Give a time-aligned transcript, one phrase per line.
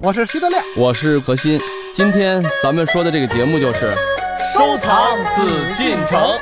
[0.00, 1.60] 我是徐德亮，我是何鑫。
[1.92, 3.96] 今天咱们说的这个节目就是
[4.54, 5.42] 收藏紫
[5.76, 6.38] 禁城。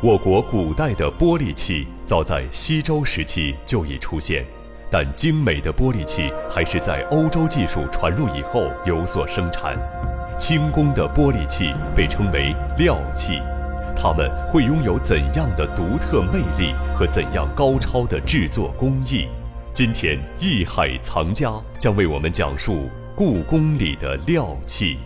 [0.00, 4.44] 我国古代的玻璃器早在西周时期就已出现，
[4.92, 9.74] 但精美的玻璃器还是在欧洲技术传入以后有所生产。
[10.38, 13.40] 轻工的玻璃器被称为料器，
[13.96, 19.26] 它们会拥有怎样的独特魅力和怎样高超的制作工艺？
[19.72, 24.98] 今天艺海藏家将为我们讲述故宫里的料器。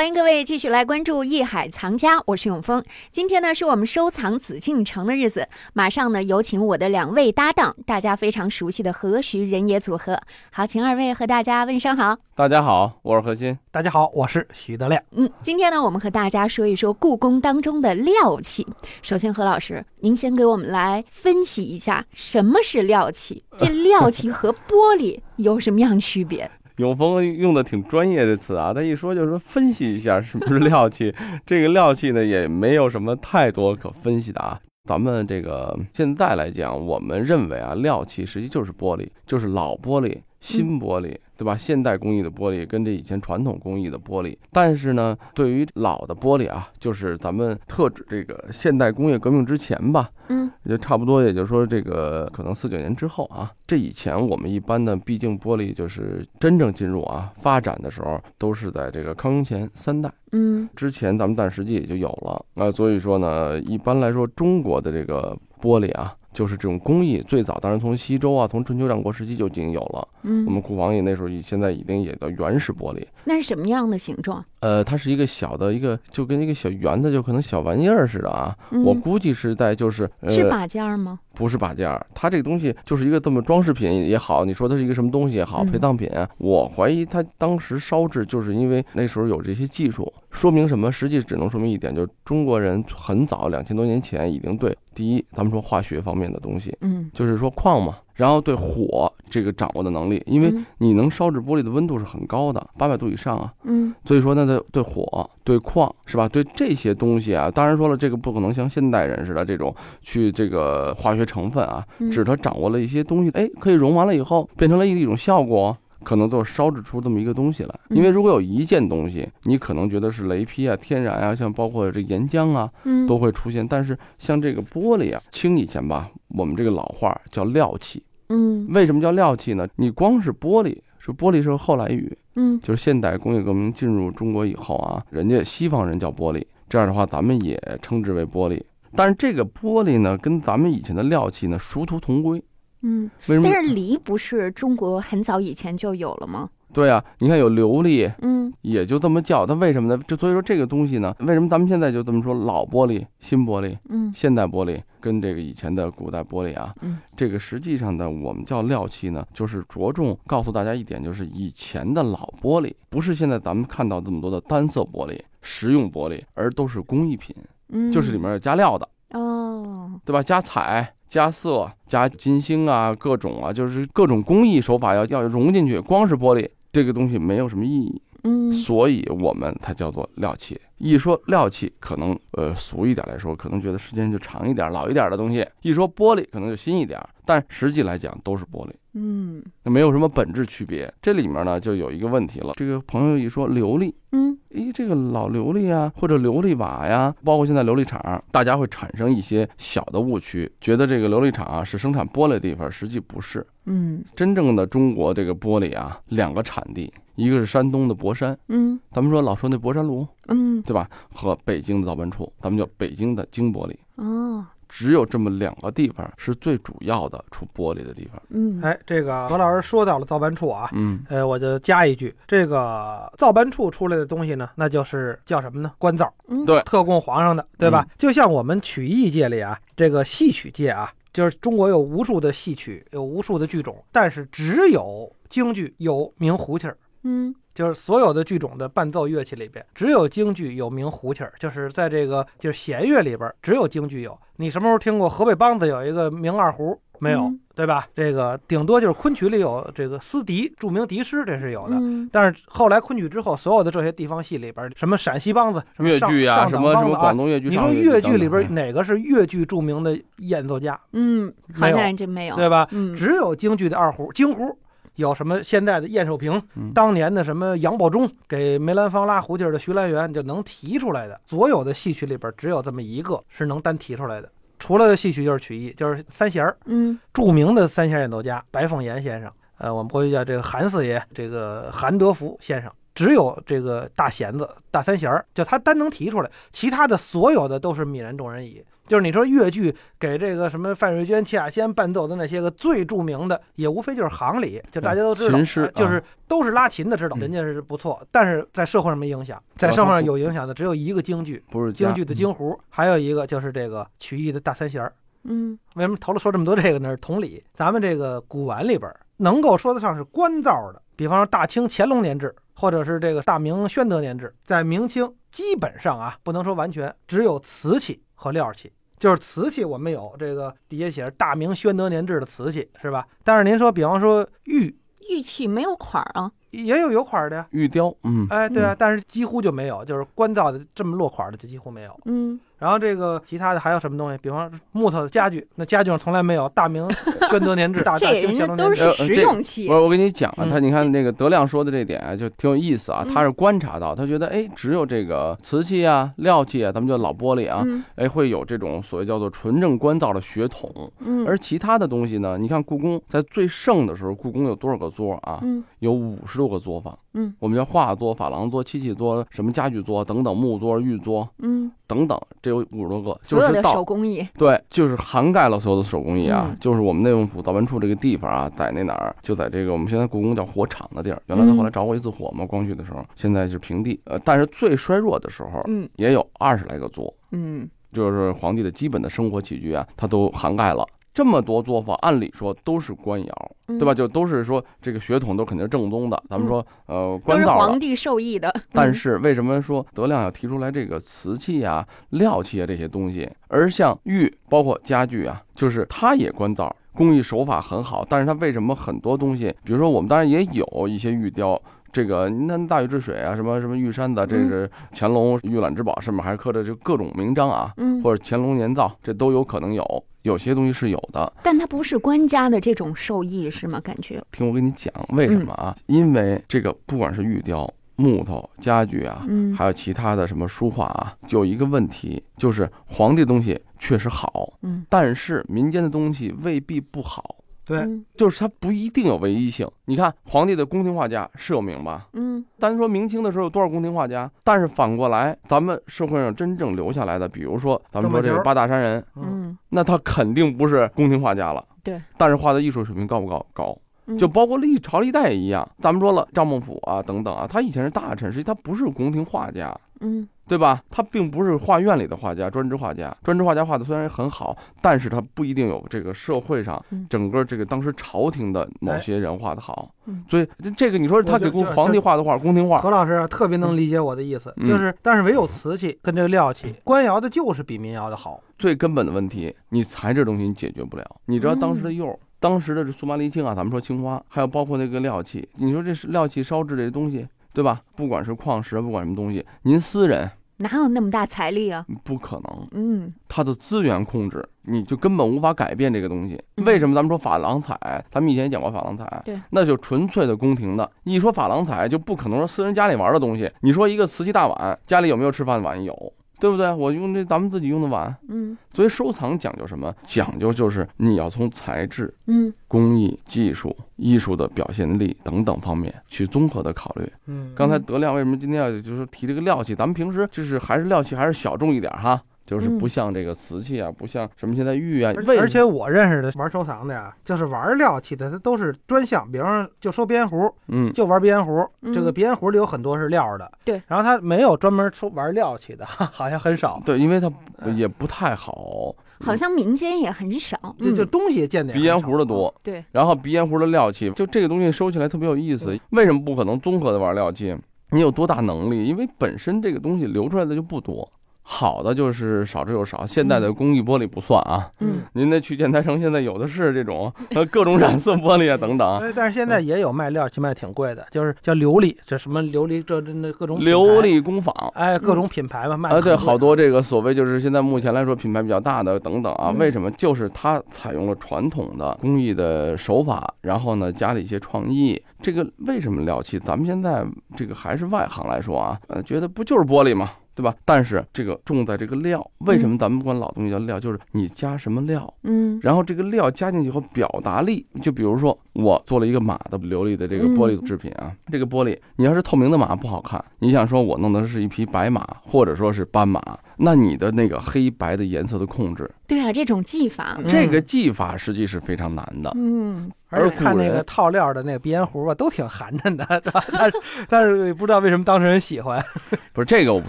[0.00, 2.82] 欢迎各位继续来关注艺海藏家，我是永峰。
[3.10, 10.18] 今天呢是我们收藏紫禁城的日子，马上呢有请我的两位搭档，大家非常熟悉的何徐人也组合。
[10.50, 12.16] 好，请二位和大家问声好。
[12.34, 13.58] 大家好，我是何鑫。
[13.70, 15.02] 大家好，我是徐德亮。
[15.10, 18.66] 嗯，今天呢我们和大家说一说故宫当中的料器。
[19.02, 26.50] 首先，何老师，您先给我们来分析一下什么是料器，这料器和玻璃有什么样区别？
[26.80, 31.14] 永峰用的挺专业的词啊，他一说就是说分析一下什么是料器，
[31.44, 34.58] 这个料器呢也没有什么太多可分析的啊。
[34.88, 41.56] 咱们这个现在来讲，我们认为啊，料器实际就是玻璃，就是老玻璃、新玻璃，对吧？
[41.56, 50.10] 现代工艺的玻璃跟这以前传统工艺的玻璃，但是呢，对于老的玻璃啊，就是咱们特指这个现代工业革命之前吧。
[50.28, 70.08] 嗯，也就差不多，也就是说，这个可能四九年之后啊，这以前我们一般呢，毕竟玻璃就是真正进入啊发展的时候，都是在这个康雍乾三代，嗯之前咱们但实际也就有了啊，所以说呢，一般来说，中国的这个玻璃啊，就是这种工艺最早，当然从西周啊，从春秋战国时期就已经有了。
[70.22, 74.44] 嗯，我们库房也那时候现在已经也叫原始玻璃，那是什么样的形状？
[74.60, 78.56] 呃，它是一个小的一个，就跟一个小圆的，就可能小玩意儿似的啊。
[78.70, 81.18] 嗯我估计是在就是呃是把件儿吗？
[81.34, 90.90] 不是把件儿，它这个东西就是一个这么装饰品也好，你说它是一个什么东西也好，嗯陪葬品啊，我怀疑它当时烧制就是因为那时候有这些技术，说明什么？
[90.92, 106.28] 实际只能说明一点，就是中国人很早两千多年前已经对第一，咱们说化学方面的东西，嗯就是说矿嘛，然后对火这个掌握的能力，因为嗯你能烧制玻璃的温度是很高的，八百度以上啊，嗯所以说那，对对火、对矿是吧？
[106.28, 117.74] 对这些东西啊，当然说了，这个不可能像现代人似的这种去这个化学成分啊，嗯指他掌握了一些东西，哎，可以融完了以后变成了一种效果，可能就烧制出这么一个东西来。
[117.88, 128.02] 嗯因为如果有一件东西，你可能觉得是雷劈啊、天然啊，像包括这岩浆啊嗯都会出现，但是像这个玻璃啊，清以前吧，我们这个老话叫料器。
[128.30, 129.68] 嗯为什么叫料器呢？
[129.76, 138.62] 你光是玻璃，是玻璃是个后来语，嗯就是现代工业革命进入中国以后啊，人家西方人叫玻璃，这样的话咱们也称之为玻璃。
[138.96, 142.42] 但是这个玻璃呢，跟咱们以前的料器呢殊途同归。
[142.82, 143.48] 嗯，为什么？
[143.52, 146.48] 但是梨不是中国很早以前就有了吗？
[146.72, 149.46] 对啊，你看有琉璃，嗯也就这么叫。
[149.46, 150.02] 它为什么呢？
[150.06, 156.74] 就所以说这个东西呢，为什么咱们现在就这么说老玻璃、新玻璃、嗯现代玻璃跟这个以前的古代玻璃啊？
[156.82, 167.34] 嗯这个实际上呢，我们叫料器呢，就是着重告诉大家一点，就是以前的老玻璃不是现在咱们看到这么多的单色玻璃、实用玻璃，而都是工艺品，
[167.70, 170.22] 嗯，就是里面有加料的，哦，对吧？
[170.22, 175.80] 加彩、加色、加金星啊，各种啊，就是各种工艺手法要要融进去。
[175.80, 180.60] 光是玻璃这个东西没有什么意义，嗯所以我们才叫做料器。
[180.78, 188.72] 一说料器，可能呃俗一点来说，可能觉得时间就长一点、老一点的东西；一说玻璃，可能就新一点，但实际来讲都是玻璃。
[188.92, 190.92] 嗯那没有什么本质区别。
[191.00, 203.46] 这里面呢就有一个问题了，这个朋友一说琉璃，嗯诶，这个老琉璃啊，或者琉璃瓦呀，包括现在琉璃厂，大家会产生一些小的误区，觉得这个琉璃厂啊是生产玻璃的地方，实际不是。
[203.66, 210.90] 嗯真正的中国这个玻璃啊，两个产地，一个是山东的博山，嗯咱们说老说那博山炉，嗯对吧？
[211.14, 213.76] 和北京的造办处，咱们叫北京的京玻璃。
[213.96, 218.22] 哦只有这么两个地方是最主要的出玻璃的地方。
[218.30, 225.72] 嗯哎，这个何老师说到了造办处啊，嗯，呃，我就加一句，这个造办处出来的东西呢，那就是叫什么呢？
[225.76, 227.86] 官造，嗯对特供皇上的，对吧？
[227.98, 236.76] 就像我们曲艺界里啊，这个戏曲界啊，就是中国有无数的戏曲，有无数的剧种，但是只有京剧有名胡琴儿。
[237.02, 244.18] 嗯就是所有的剧种的伴奏乐器里边，只有京剧有名胡琴儿，就是在这个就是弦乐里边，只有京剧有。
[244.36, 246.80] 你什么时候听过河北梆子有一个名二胡？
[247.00, 247.86] 没有，嗯对吧？
[247.94, 251.76] 这个顶多就是昆曲里有这个司笛，著名笛师，这是有的。
[251.76, 262.66] 嗯但是后来昆曲之后，所有的这些地方戏里边，什么陕西梆子、什么越剧啊，上什么什么上党梆子啊广东越剧，你说上越剧里边哪个是越剧著名的演奏家，嗯，好没有像还真没有，对吧？
[262.70, 264.56] 嗯，只有京剧的二胡，京胡。
[264.96, 266.72] 有什么现在的晏寿平，嗯。
[266.72, 274.30] 当年的什么杨宝忠给梅兰芳拉胡琴儿的徐兰元就能提出来的，所有的戏曲里边只有这么一个是能单提出来的。
[274.58, 276.98] 除了戏曲就是曲艺，就是三弦儿，嗯。
[277.14, 282.70] 著名的三弦演奏家白凤岩先生，呃，我们过去叫这个韩四爷，这个韩德福先生，
[283.00, 288.62] 只有这个大弦子、大三弦儿，就他单能提出来，其他的所有的都是泯然众人矣。
[288.86, 304.92] 就是你说越剧给这个什么范瑞娟、戚雅仙伴奏的那些个最著名的，也无非就是行里，就大家都知道，琴师呃就是啊都是拉琴的，知道嗯人家是不错，但是在社会上没影响，在社会上有影响的只有一个京剧，不是京剧的京胡，还有一个就是这个曲艺的大三弦儿。
[305.22, 306.90] 嗯为什么头了说这么多这个呢？
[306.90, 318.70] 是同理，咱们这个古玩里边能够说得上是官造的，比方说大清乾隆年制，或者是这个大明宣德年制，在明清基本上啊，不能说完全，只有瓷器和料器。
[318.98, 323.08] 就是瓷器，我们有这个底下写着大明宣德年制的瓷器，是吧？
[323.24, 324.78] 但是您说，比方说玉
[325.08, 331.98] 玉器没有款儿啊，也有有款的呀，玉雕，嗯，哎，对啊，但是几乎就没有，就是官造的这么落款的就几乎没有。
[332.04, 334.18] 嗯然后这个其他的还有什么东西？
[334.18, 336.86] 比方说木头的家具，那家具上从来没有大明
[337.30, 338.06] 宣德年制、 大清
[338.36, 343.02] 乾隆年制呃是实用器我，我跟你讲啊，嗯他你看那个德亮说的这点啊，就挺有意思啊。
[343.06, 350.70] 嗯他是观察到，他觉得哎，只有这个瓷器啊、料器啊，咱们叫老玻璃啊，嗯哎，会有这种所谓叫做纯正官造的血统。
[350.98, 355.38] 嗯而其他的东西呢，你看故宫在最盛的时候，故宫有多少个座啊？
[355.42, 356.98] 嗯有五十多个作坊。
[357.12, 371.20] 嗯，我们叫画作、珐琅作、漆器作、什么家具作等等，木作、玉作嗯，等等，这有五十多个，所有的就是到手工艺，对，就是涵盖了所有的手工艺啊，嗯就是我们内务府造办处这个地方啊，在那哪儿，就在这个我们现在故宫叫火场的地儿。
[371.26, 374.00] 原来他后来着过一次火嘛，光绪的时候，现在是平地。
[374.04, 380.86] 呃，但是最衰弱的时候，嗯也有二十来个座，嗯就是皇帝的基本的生活起居啊，它都涵盖了。
[381.12, 383.92] 这么多作坊，按理说都是官窑，嗯对吧？
[383.92, 386.22] 就都是说这个血统都肯定是正宗的。
[386.28, 393.28] 咱们说，呃，官造的皇，帝授意的，但是为什么说德亮要提出来这个瓷器啊、料器啊这些东西？
[393.48, 401.60] 而像玉，包括家具啊，就是它也官造，工艺手法很好，但是它为什么很多东西，比如说我们当然也有一些玉雕。
[401.92, 410.04] 这个那大禹治水啊，什么什么玉山的，这是乾隆御览之宝，上面还刻着就各种名章啊，嗯，或者乾隆年造，这都有可能有。
[410.22, 413.80] 有些东西是有的，但它不是官家的这种授意是吗？
[413.80, 415.74] 感觉，听我跟你讲为什么啊？
[415.86, 417.66] 因为这个不管是玉雕、
[417.96, 427.36] 木头、家具啊，嗯还有其他的什么书画啊，就有一个问题，就是皇帝的东西确实好，嗯但是民间的东西未必不好，
[427.70, 429.66] 对，嗯就是它不一定有唯一性。
[429.84, 432.08] 你看皇帝的宫廷画家是有名吧？
[432.12, 441.64] 嗯单说明清的时候有多少宫廷画家，但是反过来，咱们社会上真正留下来的，比如说咱们说这个八大山人，嗯那他肯定不是宫廷画家了。
[441.82, 443.46] 对，但是画的艺术水平高不高？
[443.52, 443.78] 高。
[444.06, 445.68] 嗯，就包括历朝历代也一样。
[445.80, 450.82] 咱们说了，赵孟俯啊等等啊，他以前是大臣，实际他不是宫廷画家，嗯对吧？
[450.90, 453.16] 他并不是画院里的画家，专职画家。
[453.22, 460.24] 专职画家画的虽然很好，但是他不一定有这个社会上嗯整个这个当时朝廷的某些人画的好嗯。
[460.28, 468.42] 所以这这个你说他给皇帝画的画，宫廷画何老师啊特别能理解我的意思，嗯就是但是唯有瓷器跟这个料器，官窑的就是比民窑的好。
[468.58, 471.04] 最根本的问题，你材质东西你解决不了。
[471.26, 472.18] 你知道当时的釉。
[472.40, 477.82] 当时的这苏麻离青啊，咱们说青花，还有包括那个料器，你说这是料器烧制这些东西，对吧？
[477.94, 481.84] 不管是矿石，不管什么东西，您私人哪有那么大财力啊？
[482.02, 486.38] 不可能，嗯它的资源控制，你就根本无法改变这个东西。
[486.56, 488.04] 嗯为什么咱们说珐琅彩？
[488.10, 490.90] 咱们以前也讲过珐琅彩，对，那就纯粹的宫廷的。
[491.04, 493.50] 一说珐琅彩，就不可能说私人家里玩的东西。
[493.60, 495.82] 你说一个瓷器大碗，家里有没有吃饭的碗？
[495.82, 496.72] 有，对不对？
[496.72, 498.14] 我用这咱们自己用的碗。
[498.28, 499.94] 嗯所以收藏讲究什么？
[500.06, 507.12] 讲究就是你要从材质、嗯工艺、技术、艺术的表现力等等方面去综合的考虑。
[507.26, 509.74] 嗯刚才德亮为什么今天要就是提这个料器？
[509.74, 512.20] 咱们平时就是还是料器还是小众一点哈，
[512.50, 519.30] 就是嗯不像这个瓷器啊，不像什么现在玉啊而，且我认识的玩收藏的呀，就是玩料器的，它都是专项。
[519.30, 521.64] 比方说，就收鼻烟壶，嗯，就玩鼻烟壶。
[521.82, 523.80] 嗯这个鼻烟壶里有很多是料的，对。
[523.86, 526.82] 然后它没有专门收玩料器的， 好像很少。
[526.84, 530.58] 对，因为它嗯也不太好，好像民间也很少。
[530.80, 535.78] 就就嗯东西见的也鼻烟壶的多，对，然后鼻烟壶的料器，就这个东西收起来特别有意思。
[535.90, 537.56] 为什么不可能综合的玩料器？
[537.92, 538.84] 你有多大能力？
[538.84, 541.08] 因为本身这个东西流出来的就不多，
[541.52, 543.04] 好的就是少之又少。
[543.04, 548.98] 现在的工艺玻璃不算啊，嗯，您那去建材城现在有的是这种 呃各种染色玻璃啊等等。
[548.98, 559.90] 哎， 但是现在也有卖料器卖挺贵的，就是叫琉璃，这什么琉璃，这这那各种琉，璃工坊哎，各种品牌吧，卖得啊，对，好多这个所谓就是现在目前来说品牌比较大的等等啊，嗯为什么？
[559.90, 565.02] 就是它采用了传统的工艺的手法，然后呢加了一些创意。
[565.20, 566.38] 这个为什么料器？
[566.38, 567.04] 咱们现在
[567.36, 570.12] 这个还是外行来说啊，呃，觉得不就是玻璃吗？
[570.40, 570.54] 对吧？
[570.64, 573.78] 但是这个重在这个料，为什么咱们管老东西叫料？
[573.78, 586.22] 就是你加什么料，嗯然后这个料加进去以后表达力，就比如说我做了一个马的琉璃的这个玻璃制品啊，这个玻璃你要是透明的马不好看，你想说我弄的是一匹白马或者说是斑马，
[586.62, 592.30] 那你的那个黑白的颜色的控制，对啊，这种技法，这个技法实际是非常难的。
[592.36, 596.44] 嗯而且看那个而古人套料的那个鼻烟壶吧，都挺寒碜的， 是吧？
[596.52, 598.84] 但是但是不知道为什么当事人喜欢，
[599.32, 599.88] 不是这个我不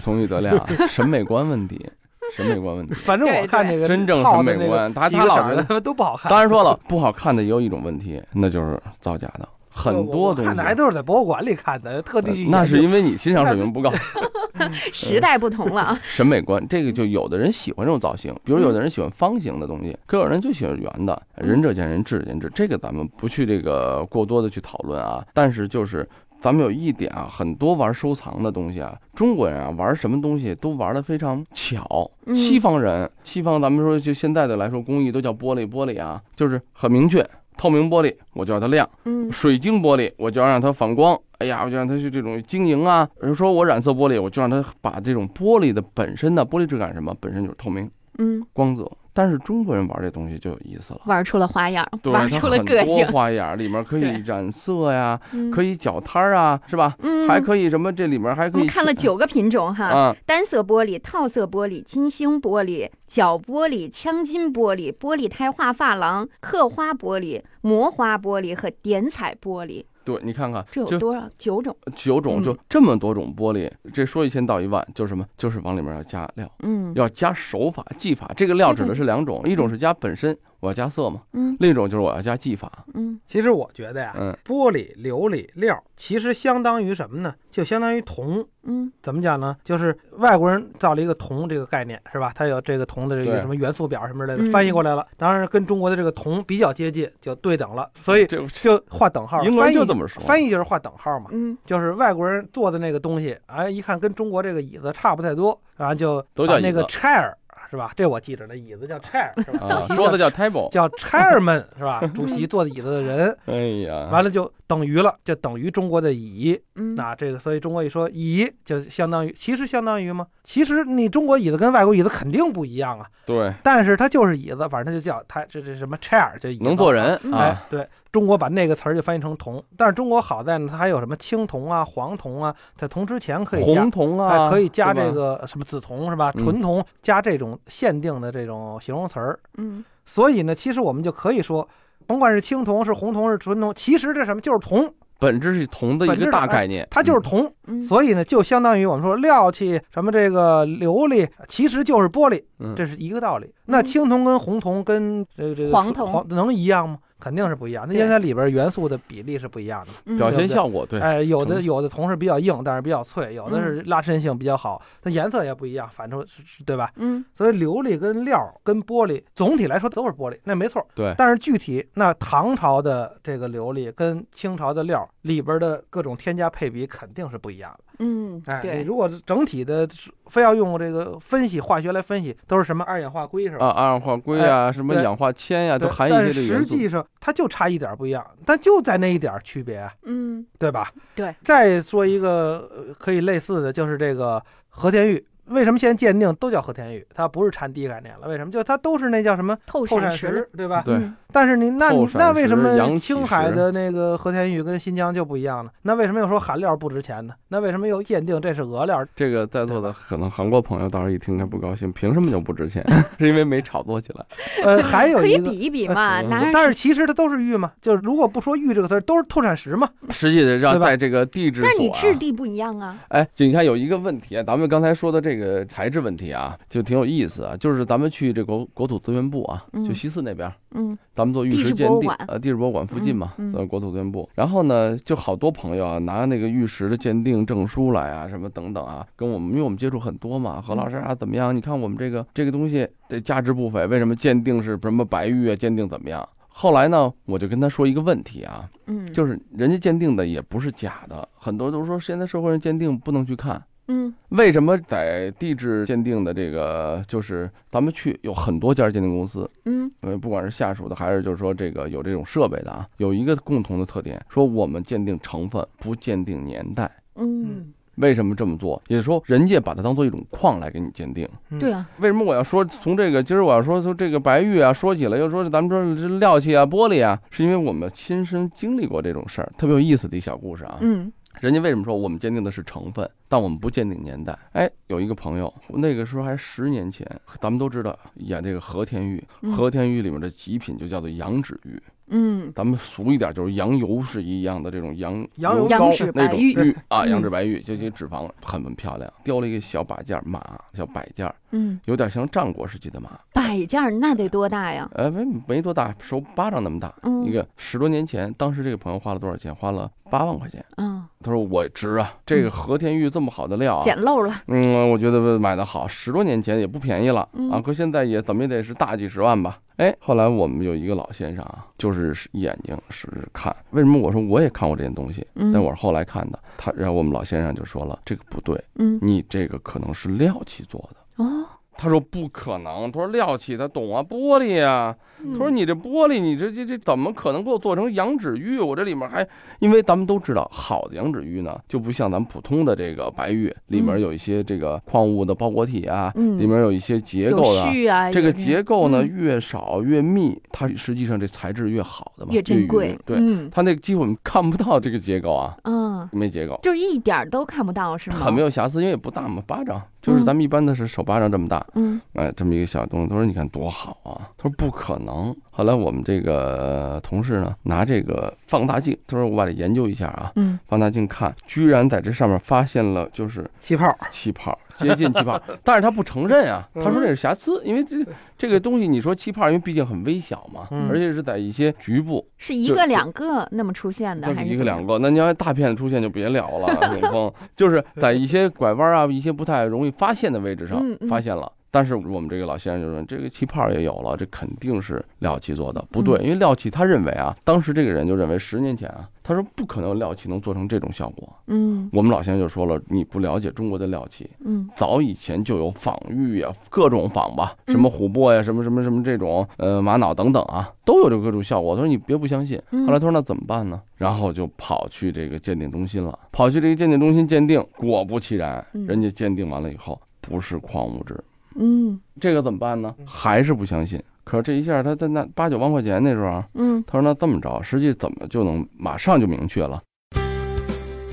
[0.00, 1.88] 同意德亮啊，审美观问题，
[2.34, 2.94] 审美观问题。
[3.04, 6.30] 反正我看那个真正审美观，他几他老觉得，都不好看。
[6.30, 10.62] 当然说了，不好看的也有一种问题，那就是造假的，很多东西我看的。
[10.62, 13.90] 还都是在博物馆里看的，特地去那是因为你欣赏水平不高。
[14.92, 15.98] 时代不同了啊。
[16.04, 25.24] 审美观，这个就有的人喜欢这种造型，比如有的人喜欢方形的东西，可有人就喜欢圆的，仁者见仁，智者见智，这个咱们不去这个过多的去讨论啊。
[25.32, 26.08] 但是就是
[26.40, 32.10] 咱们有一点啊，很多玩收藏的东西啊，中国人啊玩什么东西都玩的非常巧。
[32.26, 37.26] 嗯西方人，西方咱们说就现在的来说，工艺都叫玻璃，玻璃啊，就是很明确。
[37.62, 41.16] 透明玻璃，我就要它亮；嗯水晶玻璃，我就要让它反光。
[41.38, 43.08] 哎呀，我就让它是这种晶莹啊。
[43.20, 47.88] 比如说我染色玻璃，我就让它把这种玻璃的本身的玻璃质感什么，本身就是透明、
[48.18, 48.90] 嗯，光泽。
[49.12, 55.20] 但是中国人玩这东西就有意思了，玩出了花样，对，玩出了个性，花样，里面可以染色呀，
[55.52, 56.96] 可以，以绞摊儿啊，是吧？
[57.00, 57.92] 嗯，还可以什么？
[57.92, 71.28] 这里面还可以我们看了九个品种哈，啊，单色玻璃、套色玻璃、金星玻璃、角玻璃、枪金玻璃、玻璃胎画珐琅、刻花玻璃、磨花玻璃和点彩玻璃，对，你看看，就这有多少？
[71.38, 71.76] 九种。
[71.94, 75.24] 九种，嗯就这么多种玻璃，这说一千道一万，就是什么？
[75.36, 78.30] 就是往里面要加料，嗯要加手法、技法。
[78.36, 82.70] 这个料指的是两种，一种是加本身，我要加色嘛；嗯另一种就是我要加技法。
[82.94, 87.34] 嗯其实我觉得呀，嗯玻璃、琉璃、料其实相当于什么呢？
[87.50, 88.46] 就相当于铜。
[88.64, 89.56] 嗯怎么讲呢？
[89.64, 92.30] 就是外国人造了一个铜这个概念，是吧？
[92.32, 95.04] 它有这个铜的这个什么元素表什么之类嗯的，翻译过来了。
[95.16, 99.42] 当然跟中国的这个铜比较接近，就对等了，所以就画等号。
[99.42, 100.22] 英国翻译就这么说。
[100.22, 101.30] 翻译就是画等号嘛。
[101.32, 107.32] 嗯就是外国人做的那个东西，哎，一看跟中国这个椅子差不太多，然后就都叫把那个 chair
[107.72, 107.90] 是吧？
[107.96, 109.66] 这我记着呢，椅子叫 chair 是吧？
[109.66, 110.68] 啊， 主席桌子叫 table。
[110.70, 112.02] 叫 chairman 是吧？
[112.14, 113.54] 主席坐椅子的人， 哎
[113.88, 116.60] 呀，完了就等于了，就等于中国的椅。
[116.74, 120.26] 嗯，那这个，所以中国一说椅，就相当于，其实相当于吗？
[120.44, 136.32] 其实你中国椅子跟外国椅子肯定不一样啊，对，但是它就是椅子，反正它就叫它这这什么 chair 就椅子能坐人嗯哎啊，，对中国把那个词儿就翻译成铜，但是中国好在呢，它还有什么青铜啊、黄铜啊，在铜之前可以加红，铜啊，哎，可以加这个什么紫铜是吧？
[136.36, 139.84] 嗯纯铜加这种限定的这种形容词儿，嗯。
[140.04, 141.66] 所以呢，其实我们就可以说，
[142.06, 147.52] 甭管是青铜、是红铜、是纯铜，其实这什么就是铜，本质是铜的一个大概念，它就是铜。
[147.68, 153.48] 嗯，所以呢，就相当于我们说料器什么这个琉璃，其实就是玻璃，嗯，这是一个道理。
[153.66, 156.12] 那青铜跟红铜跟这个这个黄铜。
[156.12, 156.98] 黄能一样吗？
[157.22, 159.92] 肯定是不一样，那对因为它里边元素的比例是不一样的。
[160.06, 166.90] 嗯表现效果对，哎，有的有的铜是比较硬，但是比较脆；有的嗯是拉伸性比较好，它颜色也不一样，反正是是对吧？
[166.96, 170.84] 嗯所以琉璃跟料跟玻璃总体来说都是玻璃，那没错。
[170.96, 177.94] 对但是具体那唐朝的这个琉璃跟清朝的料里边的各种添加配比肯定是不一样的。
[177.98, 179.88] 嗯，哎，你，如果整体的
[180.26, 183.66] 非要用这个分析化学来分析，都是什么二氧化硅是吧？
[183.66, 186.68] 啊，二氧化硅啊，什么氧化铅呀，对都含一些这个元素。
[186.68, 190.92] 实际上它就差一点不一样，但就在那一点区别啊，嗯对吧？
[191.14, 191.34] 对。
[191.44, 197.06] 再说一个呃可以类似的，就是这个和田玉，为什么现在鉴定都叫和田玉？
[197.14, 198.50] 它不是产地概念了，为什么？
[198.50, 200.82] 就它都是那叫什么透透闪闪石，对吧？
[200.84, 205.70] 对嗯但是你那你那为什么起青海的那个和田玉跟新疆就不一样呢？
[205.80, 207.32] 那为什么又说含料不值钱呢？
[207.48, 209.02] 那为什么又鉴定这是俄料？
[209.16, 212.84] 这个在座的可能韩国朋友到时候一听他不高兴，凭什么就不值钱？
[213.18, 214.26] 是因为没炒作起来。
[214.62, 215.58] 呃，还有可以一个比。
[215.58, 219.88] 一比嘛，嗯拿但是其实它都是玉嘛，就是如果不说玉这个词儿，都是透闪石嘛。
[220.10, 227.56] 实际的让在这个地质但是你质地不一样啊，哎，就你看有一个问题啊，咱们刚才说的这个材质问题啊，就挺有意思啊。
[227.56, 234.28] 就是咱们去这国国土资源部啊，嗯就西四那边，嗯咱们做玉石鉴定呃，地质博物馆附近嘛，嗯嗯在国土资源部。
[234.34, 241.54] 然后呢，就好多朋友啊，拿那个玉石的鉴定证书来啊，什么等等啊，跟我们，因为我们接触很多嘛，何老师啊，怎么样？
[241.54, 245.56] 你看我们这个这个东西的价值不菲，为什么鉴定是什么白玉啊？
[245.56, 246.26] 鉴定怎么样？
[246.54, 253.62] 后来呢，我就跟他说一个问题啊，嗯，就是人家鉴定的也不是假的，很多都说现在社会上鉴定不能去看。
[253.88, 266.90] 嗯为什么在地质鉴定的这个，就是咱们去有很多家鉴定公司，嗯呃，不管是下属的还是就是说这个有这种设备的啊，有一个共同的特点，说我们鉴定成分不鉴定年代。
[267.16, 268.80] 嗯，为什么这么做？
[268.88, 271.28] 也就是说，人家把它当做一种矿来给你鉴定。
[271.50, 280.78] 嗯对啊，为什么我要说从这个今儿我要说从这个白玉啊，说起来又说咱们说这料器啊、玻璃啊，是因为我们亲身经历过这种事儿，特别有意思的一小故事啊。
[280.80, 284.38] 嗯人家为什么说我们鉴定的是成分，但我们不鉴定年代？
[284.52, 287.10] 哎，有一个朋友，那个时候还十年前，
[287.40, 304.86] 咱们都知道演这个和田玉，嗯和田玉里面的极品就叫做羊脂玉，嗯咱们俗一点就是羊油是一样的这种羊羊油膏羊脂那种白玉玉 啊，嗯羊脂白玉，这些脂肪很很漂亮，雕了一个小把件马，小摆件儿，嗯，有点像战国时期的马，摆件儿那得多大呀？
[304.92, 309.54] 呃，没没多大，手巴掌那么大，嗯一个十多年前，当时这个朋友花了多少钱？
[309.54, 310.62] 花了八万块钱。
[310.76, 317.28] 嗯，他说我值啊，这个和田玉这么好的料啊，捡漏了，嗯，我觉得买的好，十多年前也不便宜了。
[317.32, 317.50] 嗯。
[317.50, 319.58] 啊，搁现在也怎么也得是大几十万吧。
[319.76, 326.38] 哎，后来我们有一个老先生啊，就是眼睛使使看，为什么我说我也看过这件东西，嗯，但我是后来看的。
[326.56, 328.98] 他，然后我们老先生就说了，这个不对，嗯。
[329.02, 331.24] 你这个可能是料器做的。
[331.24, 331.44] 哦，
[331.76, 335.32] 他说不可能，他说料器他懂啊，玻璃啊、嗯。
[335.32, 338.58] 他说你这玻璃，你这这这怎么可能给我做成羊脂玉？
[338.58, 339.26] 我这里面还，
[339.58, 346.38] 因为咱们都知道，好的羊脂玉呢，就不像咱们普通的这个白玉，里面有一些这个矿物的包裹体啊，嗯。
[346.38, 347.90] 里面有一些结构的。
[347.90, 349.08] 啊，这个结构呢，嗯。
[349.16, 353.48] 越少越密，它实际上这材质越好的嘛，越珍贵匀，对，嗯。
[353.50, 358.16] 它那几乎看不到这个结构啊，嗯，没结构，就是一点都看不到是吗？
[358.16, 365.34] 很没有瑕疵，因为也不大嘛，巴掌就是嗯咱们一般的是手巴掌这么大，嗯哎，这么一个小东西，他说你看多好啊，他说不可能。
[365.54, 370.58] 后来我们这个同事呢，拿这个放大镜，他说我把它研究一下啊，嗯。
[370.66, 378.02] 放大镜看，居然在这上面发现了就是气泡，气泡，接近气泡， 但是他不承认啊，他说这是瑕疵，因为这
[378.38, 380.88] 这个东西你说气泡，因为毕竟很微小嘛，嗯。
[380.88, 386.66] 而且是在一些局部，是一个两个那么出现的，就还是一个两个，那你要大片出现就别聊了，
[386.98, 391.52] 永峰就是在一些拐弯啊、一些不太容易发现的位置上发现了。
[391.72, 401.26] 但是我们这个老先生就说，这个气泡也有了，这肯定是料器做的，不对，嗯因为料器他认为啊，当时这个人就认为十年前啊，他说不可能有料器能做成这种效果。
[401.46, 411.74] 嗯我们老先生就说了，你不了解中国的料器，嗯早以前就有仿玉呀、各种仿吧，嗯什么琥珀呀、什么什么什么这种，呃，玛瑙等等啊，都有这各种效果。
[411.74, 412.60] 他说你别不相信。
[412.72, 413.80] 嗯后来他说那怎么办呢？
[413.96, 421.18] 然后就跑去这个鉴定中心了，跑去这个鉴定中心鉴定，果不其然，嗯人家鉴定完了以后不是矿物质，
[421.56, 422.94] 嗯这个怎么办呢？
[423.06, 424.02] 还是不相信。
[424.24, 429.82] 可是这一下他在那八九万块钱那时候啊，嗯，他说那这么着，实际怎么就能马上就明确了？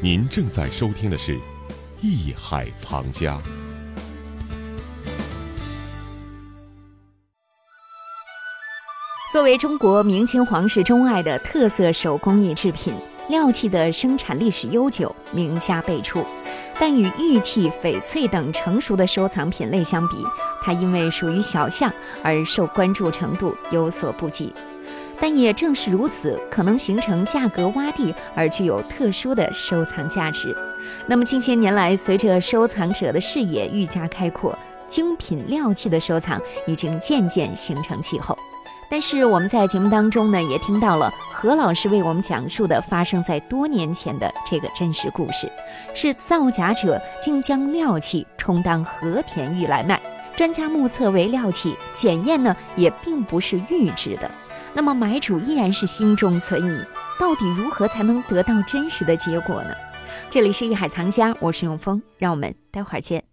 [0.02, 1.36] 您正在收听的是
[2.02, 3.36] 《艺海藏家》。
[9.34, 12.95] 作为中国明清皇室钟爱的特色手工艺制品，
[13.28, 16.25] 料器的生产历史悠久，名家辈出。
[16.79, 20.25] 但与玉器、翡翠等成熟的收藏品类相比，
[20.61, 21.91] 它因为属于小项
[22.23, 24.53] 而受关注程度有所不及。
[25.19, 30.55] 但也正是如此，可能形成价格洼地而具有特殊的收藏价值。
[31.05, 38.37] 那么近些年来，随着收藏者的视野愈加开阔，精品料器的收藏已经渐渐形成气候。
[38.89, 45.49] 但是我们在节目当中呢，也听到了何老师为我们讲述的发生在多年前的这个真实故事，
[45.93, 50.02] 是造假者竟将料器充当和田玉来卖，
[50.36, 54.30] 专家目测为料器，检验呢也并不是玉制的。
[54.73, 56.84] 那么买主依然是心中存疑，
[57.19, 59.69] 到底如何才能得到真实的结果呢？
[60.32, 63.28] 这里是艺海藏家，我是永峰，让我们待会儿见。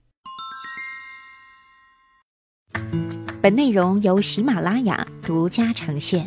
[3.47, 6.27] 本内容由喜马拉雅独家呈现。